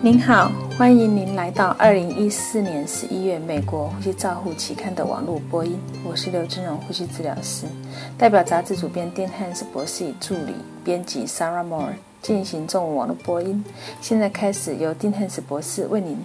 [0.00, 5.76] 您好，欢迎您来到二零一四年十一月美国呼吸照护期刊的网络播音。
[6.04, 7.66] 我是刘志荣呼吸治疗师，
[8.16, 13.64] 代表杂志主编丁汉斯博士与助理编辑 Sarah Moore 进行中文网络播音。
[14.00, 16.16] 现在开始由丁汉斯博士为您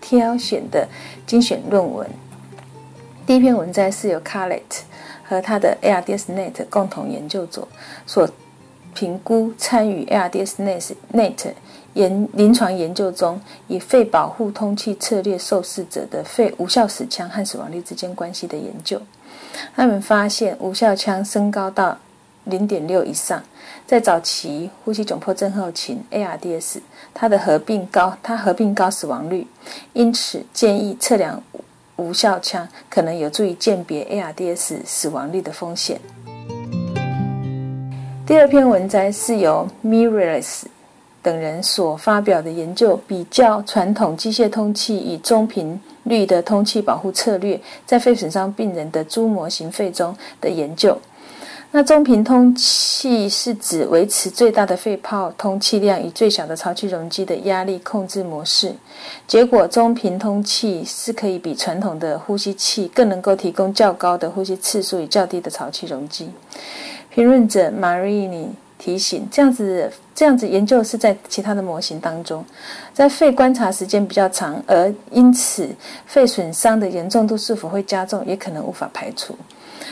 [0.00, 0.88] 挑选的
[1.26, 2.08] 精选论文。
[3.26, 4.80] 第一篇文摘是由 Carlett
[5.22, 7.68] 和他的 ARDSNet 共同研究组
[8.06, 8.26] 所
[8.94, 11.52] 评估参与 ARDSnet。
[11.94, 19.00] 研临床研究中，以肺保护通气策略受试者的肺无效死腔和死亡率之间关系的研究，
[19.74, 21.98] 他们发现无效腔升高到
[22.44, 23.42] 零点六以上，
[23.86, 26.78] 在早期呼吸窘迫症候群 （ARDS），
[27.12, 29.46] 它的合并高，它合并高死亡率，
[29.92, 31.42] 因此建议测量
[31.96, 36.00] 无效腔可能有助于鉴别 ARDS 死亡率的风险。
[38.24, 40.62] 第二篇文摘是由 Mirrors。
[41.22, 50.98] 等人所发表的研究，比较传统机械通气与中频率的通气保护策略在肺损伤病人的猪模型肺中的研究。
[51.72, 58.74] 那中频通气是指维持最大的肺泡通气量与最小的潮气容积的压力控制模式。
[59.28, 66.30] 结果，中频通气是可以比传统的呼吸器更能够提供较高的呼吸次数与较低的潮气容积。
[67.10, 68.48] 评论者 Marini。
[68.80, 72.42] 提醒这样子，这样子研究是在其他的模型当中，
[72.94, 75.68] 在肺观察时间比较长，而因此
[76.06, 79.36] 肺损伤的严重度是否会加重，也可能无法排除。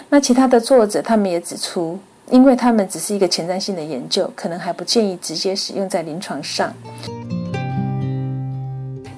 [0.08, 1.98] 那其他的作者他们也指出，
[2.30, 6.72] 因为他们只是一个前瞻性的研究，可能还不建议直接使用在临床上。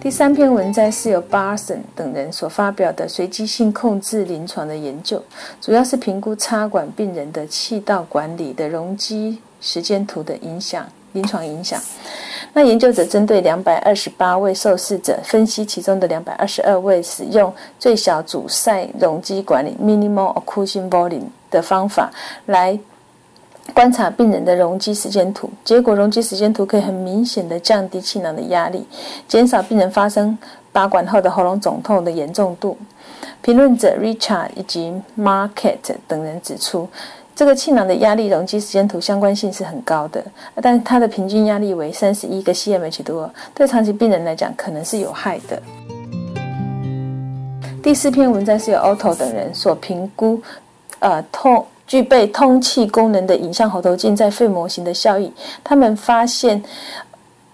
[0.01, 5.23] 第三篇文摘是由 Barson 等人所发表的随机性控制临床的研究，
[5.61, 9.39] 主要是评估插管病人的气道管理的容积。
[9.61, 11.81] 时间图的影响，临床影响。
[12.53, 22.11] 那研究者针对两百二十八位受试者，分析其中的两百二十二位使用最小阻塞容积管理 （minimal occlusion volume） 的方法
[22.47, 22.77] 来
[23.73, 25.49] 观察病人的容积时间图。
[25.65, 28.85] 结果，容积时间图可以很明显的降低气囊的压力，
[29.29, 30.37] 减少病人发生
[30.73, 32.77] 拔管后的喉咙肿痛的严重度。
[33.43, 36.89] 评论者 Richard 以及 Market 等人指出。
[37.41, 40.23] 这个气囊的压力容积时间图相关性是很高的，
[40.57, 45.63] 但它的平均压力为三十一个 cmH 多，对长期病人来讲可能是有害的。
[47.83, 50.39] 第四篇文章是由 Otto 等人所评估，
[50.99, 55.33] 呃，通具备通气功能的影像喉头镜在肺模型的效益，
[55.65, 56.63] 他们发现。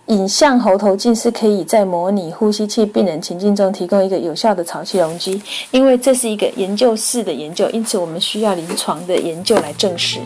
[0.06, 10.20] 影像喉头镜是可以在模拟呼吸器病人情境中提供一个有效的潮气容积，因为这是一个研究室的研究，因此我们需要临床的研究来证实。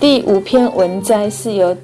[0.00, 1.76] 第五篇文摘是由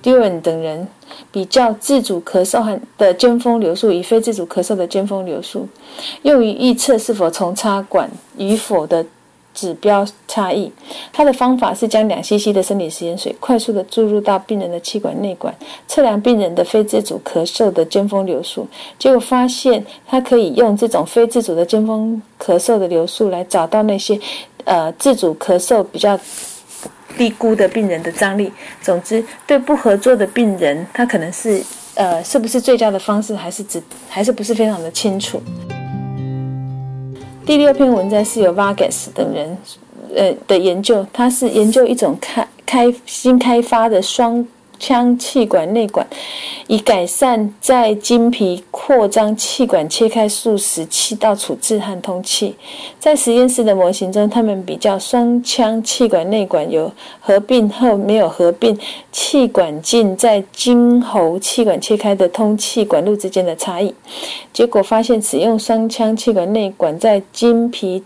[0.00, 0.86] Duran 等人
[1.32, 5.66] 比较自主咳嗽的尖峰流速与非自主咳嗽的尖峰流速，
[6.22, 9.04] 用于预测是否从插管与否的。
[9.54, 10.70] 指标差异，
[11.12, 15.54] 它的方法是将两 cc 的生理食盐水快速的注入到病人的气管内管，
[15.86, 18.66] 测量病人的非自主咳嗽的尖峰流速。
[18.98, 24.18] 结果发现，它可以用这种非自主的尖峰咳嗽的流速来找到那些
[24.64, 26.18] 呃自主咳嗽比较
[27.16, 28.52] 低估的病人的张力。
[28.82, 31.62] 总之，对不合作的病人，他可能是
[31.94, 35.40] 呃是不是最佳的方式，还是指还是不是非常的清楚。
[37.46, 39.58] 第六篇文章是由 Vargas 等人，
[40.14, 44.46] 呃的研究，它是研究一种开开新开发的双
[44.78, 46.06] 腔气管内管，
[46.66, 52.54] 以改善在经皮扩张气管切开术时气道处置和通气。
[52.98, 58.78] 在实验室的模型中，他们比较双腔气管内管有合并后没有合并
[59.12, 63.94] 气管镜在经喉气管切开的通气管路之间的差异。
[64.52, 68.02] 结果发现，使用双腔气管内管在经皮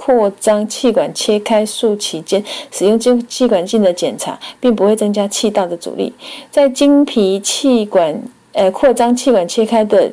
[0.00, 6.10] 扩张气管切开术期间使用经气管镜的检查，并不会增加气道的阻力。
[6.50, 8.18] 在经皮气管
[8.52, 10.10] 呃扩张气管切开的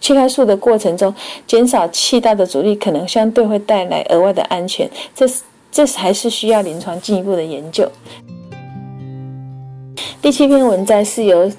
[0.00, 1.14] 切开术的过程中，
[1.46, 4.88] 减少气道的阻力可能相对会带来额外的安全。
[5.14, 7.86] 这是这还是需要临床进一步的研究。
[10.22, 11.52] 第七篇文摘是由。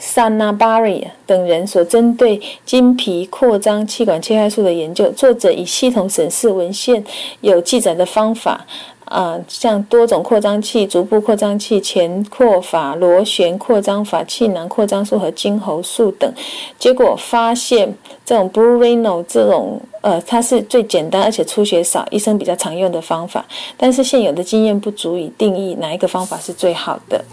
[0.00, 7.04] Sanabari 等人所针对经皮扩张气管切开术的研究，作者以系统审视文献
[7.40, 8.66] 有记载的方法，
[9.04, 16.32] 啊，像多种扩张器、逐步扩张器、前扩法、螺旋扩张法、气囊扩张术和经喉术等，
[16.78, 17.94] 结果发现
[18.24, 23.44] 这种 Bruno 这种，呃，它是最简单而且出血少、医生比较常用的方法，
[23.76, 27.24] 但是现有的经验不足以定义哪一个方法是最好的。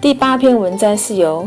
[0.00, 1.46] 第八篇文章是由。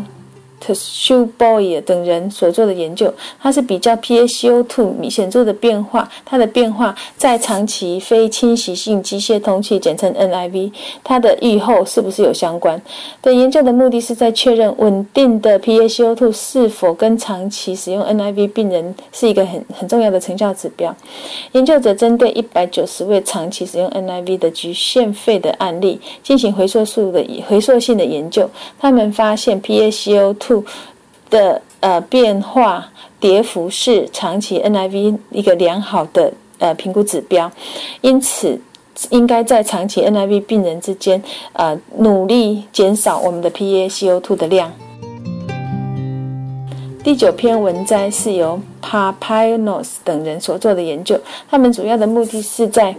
[0.72, 3.12] Tsu Boyer 等人所做的研究，
[3.42, 10.72] 它是比较 PaCO2 显著的变化，它的变化在长期非侵袭性机械通气，简称 NIV，
[11.04, 12.80] 它的预后是不是有相关？
[13.22, 20.96] 的研究的目的是在确认稳定的 PaCO2 是否跟长期使用 NIV 病人是一个很很重要的成效指标。
[21.54, 28.50] 研究者针对一百九十位长期使用 NIV 的局限肺的案例进行回溯数的回溯性的研究，
[28.80, 30.53] 他们发现 PaCO2
[31.30, 37.50] 的呃变化跌幅是长期 NIV 一个良好的呃评估指标，
[38.02, 38.60] 因此
[39.10, 41.22] 应该在长期 NIV 病人之间
[41.54, 44.72] 呃努力减少我们的 PaCO2 的量。
[47.04, 51.20] 第九篇文摘是由 Papinos 等人所做的研究，
[51.50, 52.96] 他们主要的目的是在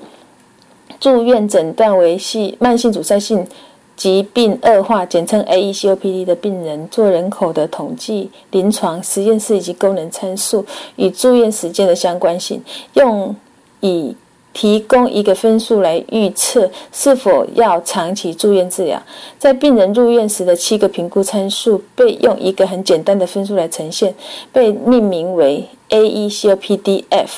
[1.00, 3.46] 住院诊断为系慢性阻塞性。
[3.96, 10.64] 疾病恶化，简称 AECOPD 的病人做人口的统计、临床实验室以及功能参数
[10.96, 12.62] 与住院时间的相关性，
[12.94, 13.34] 用
[13.80, 14.16] 以
[14.52, 19.02] 提供一个分数来预测是否要长期住院治疗。
[19.38, 24.14] 在病人入院时的七个评估参数被用一个很简单的分数来呈现，
[24.52, 27.30] 被命名为 AECOPDF。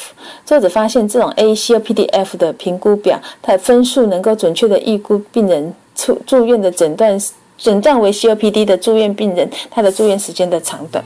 [0.45, 5.75] 作者发现，这种 AECOPDF 的评估表，它的分数能够准确的预估病人。
[5.95, 7.19] 住住院的诊断
[7.57, 11.03] 诊断为 COPD 的住院病人，他的住院时间的长短。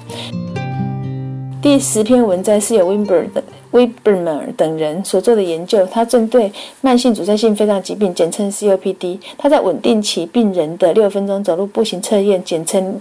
[1.63, 4.29] 第十篇文章是由 w i n b e r 的 w i n b e r m
[4.29, 13.01] a n 等人所做的研究，他针对慢性阻塞性肺脏疾病，简称 COPD，他在稳定期病人的六分钟走路步行测验，简称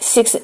[0.00, 0.40] Six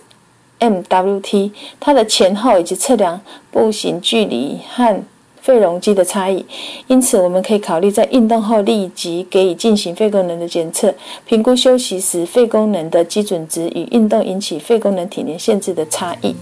[0.71, 3.21] MWT，它的前后以及测量
[3.51, 5.03] 步行距离和
[5.41, 6.45] 肺容积的差异，
[6.87, 10.95] 因此我们可以考虑在运动后立即给予进行肺功能的检测，
[11.27, 16.35] 评估休息时肺功能的基准值与运动引起肺功能体能限制的差异。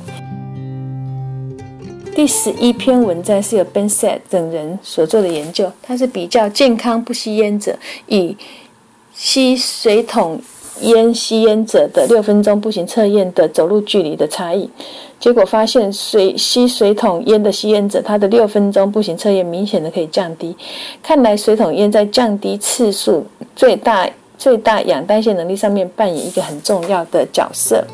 [2.14, 7.76] 第十一篇文章是由 Ben Set 等人所做的研究，它是比较健康不吸烟者
[8.06, 8.36] 与
[9.12, 10.40] 吸水桶
[10.80, 14.68] 烟吸烟者的六分钟步行测验的走路距离的差异。
[15.20, 20.56] 结果发现，水吸水桶烟的吸烟者，他的六分钟步行测验明显的可以降低。
[21.02, 23.24] 看来水桶烟在降低次数、
[23.54, 27.84] 最大最大氧代谢能力上面扮演一个很重要的角色。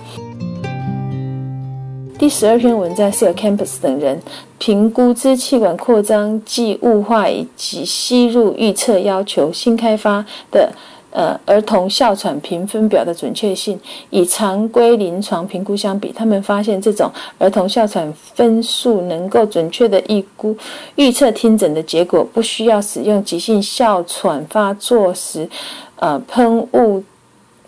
[2.19, 4.19] 第十二篇文章是由 Campus 等人
[4.59, 10.73] 评估支气管扩张剂雾化以及吸入预测要求新开发的。
[11.11, 20.57] 呃，儿童哮喘评分表的准确性与常规临床评估相比，他们发现这种儿童哮喘分数能够准确的预估
[20.97, 25.49] 预测听诊的结果，不需要使用急性哮喘发作时，
[25.97, 27.03] 呃，喷雾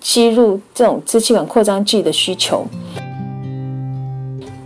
[0.00, 2.66] 吸入这种支气管扩张剂的需求。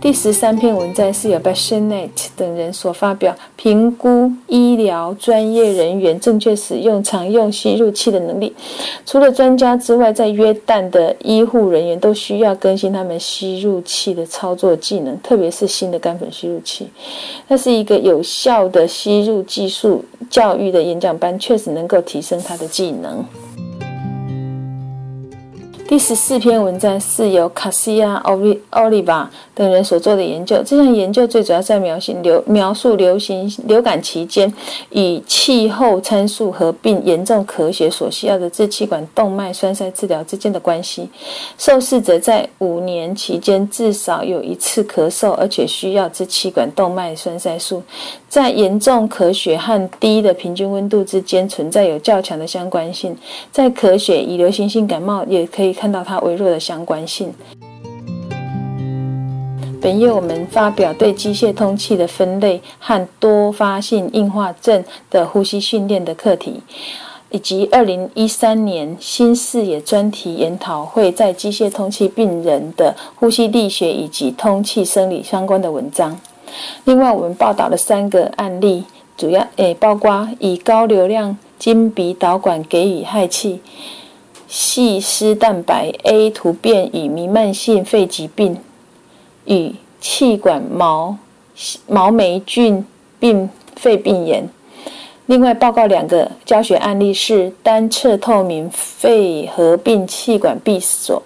[0.05, 8.53] 第十三篇文章是由 b a s h n e t 等人所发表，评估医疗专业人员正确使用常用吸入器的能力。
[9.03, 16.87] 除了专家之外，在约旦的医护人员都需要更新他们吸入器的操作技能，特别是新的干粉吸入器。
[17.49, 23.25] 它是一个有效的吸入技术教育的演讲班，确实能够提升他的技能。
[25.87, 30.57] 第十四篇文章是由卡西亚奥利奥利巴等人所做的研究。
[30.65, 34.51] 这项研究最主要在描述流描述流行流感期间
[34.89, 41.07] 与气候参数合并严重咳血所需要的支气管动脉栓塞治疗之间的关系。
[41.55, 47.83] 受试者在五年期间至少有一次咳嗽，而且需要支气管动脉栓塞术。
[48.27, 53.15] 在严重咳血和低的平均温度之间存在有较强的相关性。
[53.51, 55.74] 在咳血与流行性感冒也可以。
[55.75, 57.31] 看到它微弱的相关性。
[59.81, 66.59] 本页我们发表对机械通气的分类和多发性硬化症的呼吸训练的课题，
[67.29, 76.19] 以及二零一三年新视野专题研讨会在机械通气病人的呼吸力学以及通气生理相关的文章。
[76.85, 83.61] 另外，我们报道了三个案例，主要诶包括以高流量经鼻导管给予氦气。
[84.47, 88.57] 细丝蛋白 A 突变与弥漫性肺疾病
[89.45, 91.17] 与气管毛
[91.87, 92.85] 毛霉菌
[93.19, 94.47] 病肺病炎。
[95.27, 101.21] 另外报告两个教学案例是单侧透明肺合并气管闭锁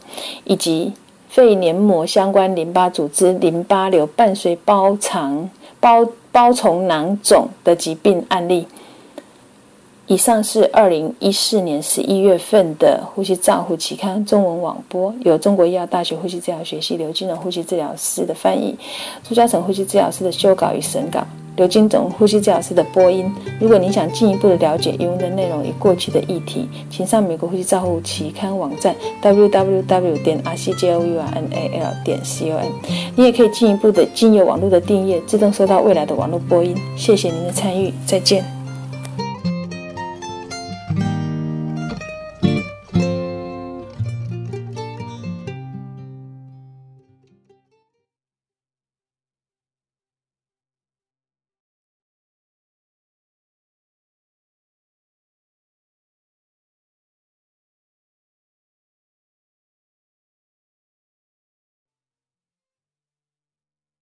[0.46, 0.94] 以及
[1.28, 5.50] 肺黏膜相关淋巴组织淋巴瘤伴随包肠
[5.82, 8.66] 包包虫囊肿的疾病案例。
[10.10, 18.76] 以上是二零一四年十一月份的《呼吸照护》期刊中文网播，由中国医药大学呼吸治疗学系刘金荣呼吸治疗师的翻译，
[19.24, 21.24] 朱嘉诚呼吸治疗师的修稿与审稿，
[21.58, 23.32] 刘金总呼吸治疗师的播音。
[23.60, 32.72] 如果您想进一步的了解原文的内容与过去的议题，请上美国呼吸照护期刊网站 www 点 r c j o u r n a l 点 c o m。
[33.16, 36.76] 你也可以进一步的经由网络的订阅，自动收到未来的网络播音。
[36.98, 38.59] 谢谢您的参与，再见。